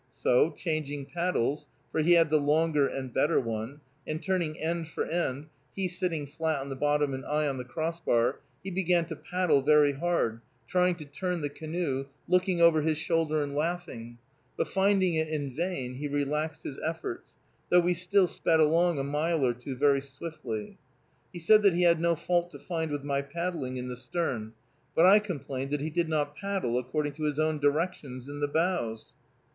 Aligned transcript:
So, 0.17 0.49
changing 0.57 1.05
paddles, 1.05 1.67
for 1.91 2.01
he 2.01 2.13
had 2.13 2.31
the 2.31 2.39
longer 2.39 2.87
and 2.87 3.13
better 3.13 3.39
one, 3.39 3.81
and 4.07 4.19
turning 4.19 4.57
end 4.59 4.87
for 4.87 5.05
end, 5.05 5.45
he 5.75 5.87
sitting 5.87 6.25
flat 6.25 6.59
on 6.59 6.69
the 6.69 6.75
bottom 6.75 7.13
and 7.13 7.23
I 7.23 7.47
on 7.47 7.59
the 7.59 7.63
crossbar, 7.63 8.39
he 8.63 8.71
began 8.71 9.05
to 9.05 9.15
paddle 9.15 9.61
very 9.61 9.91
hard, 9.91 10.41
trying 10.67 10.95
to 10.95 11.05
turn 11.05 11.41
the 11.41 11.51
canoe, 11.51 12.07
looking 12.27 12.59
over 12.59 12.81
his 12.81 12.97
shoulder 12.97 13.43
and 13.43 13.53
laughing; 13.53 14.17
but 14.57 14.67
finding 14.69 15.13
it 15.13 15.27
in 15.27 15.51
vain, 15.53 15.93
he 15.93 16.07
relaxed 16.07 16.63
his 16.63 16.79
efforts, 16.83 17.33
though 17.69 17.79
we 17.81 17.93
still 17.93 18.25
sped 18.25 18.59
along 18.59 18.97
a 18.97 19.03
mile 19.03 19.45
or 19.45 19.53
two 19.53 19.75
very 19.75 20.01
swiftly. 20.01 20.79
He 21.31 21.37
said 21.37 21.61
that 21.61 21.75
he 21.75 21.83
had 21.83 21.99
no 22.01 22.15
fault 22.15 22.49
to 22.53 22.57
find 22.59 22.89
with 22.91 23.03
my 23.03 23.21
paddling 23.21 23.77
in 23.77 23.87
the 23.87 23.95
stern, 23.95 24.53
but 24.95 25.05
I 25.05 25.19
complained 25.19 25.69
that 25.69 25.79
he 25.81 25.91
did 25.91 26.09
not 26.09 26.35
paddle 26.35 26.79
according 26.79 27.13
to 27.13 27.23
his 27.25 27.37
own 27.37 27.59
directions 27.59 28.27
in 28.27 28.39
the 28.39 28.47
bows. 28.47 29.11